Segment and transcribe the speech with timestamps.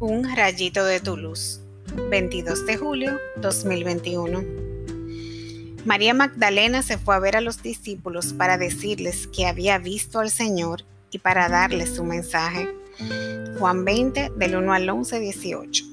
[0.00, 1.60] Rayito de tu luz,
[2.08, 4.44] 22 de julio 2021.
[5.84, 10.30] María Magdalena se fue a ver a los discípulos para decirles que había visto al
[10.30, 12.68] Señor y para darles su mensaje.
[13.58, 15.84] Juan 20 del 1 al 11, 18.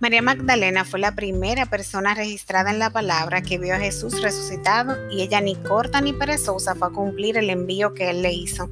[0.00, 4.96] María Magdalena fue la primera persona registrada en la palabra que vio a Jesús resucitado
[5.08, 8.68] y ella ni corta ni perezosa fue a cumplir el envío que él le hizo.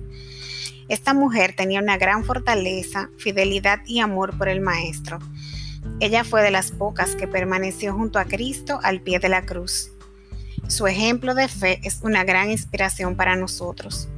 [0.89, 5.19] Esta mujer tenía una gran fortaleza, fidelidad y amor por el Maestro.
[6.01, 9.91] Ella fue de las pocas que permaneció junto a Cristo al pie de la cruz.
[10.69, 14.09] Su ejemplo de fe es una gran inspiración para nosotros.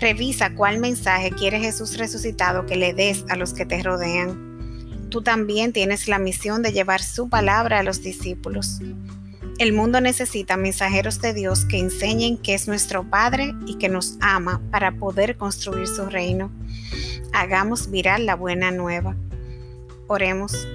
[0.00, 5.08] Revisa cuál mensaje quiere Jesús resucitado que le des a los que te rodean.
[5.10, 8.80] Tú también tienes la misión de llevar su palabra a los discípulos.
[9.60, 14.16] El mundo necesita mensajeros de Dios que enseñen que es nuestro Padre y que nos
[14.22, 16.50] ama para poder construir su reino.
[17.34, 19.16] Hagamos viral la buena nueva.
[20.06, 20.66] Oremos.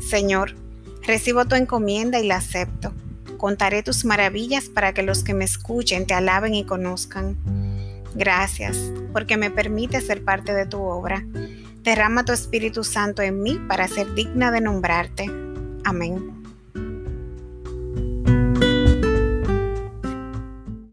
[0.00, 0.54] Señor,
[1.02, 2.94] recibo tu encomienda y la acepto.
[3.36, 7.36] Contaré tus maravillas para que los que me escuchen te alaben y conozcan.
[8.14, 8.78] Gracias,
[9.12, 11.22] porque me permite ser parte de tu obra.
[11.82, 15.30] Derrama tu Espíritu Santo en mí para ser digna de nombrarte.
[15.84, 16.45] Amén.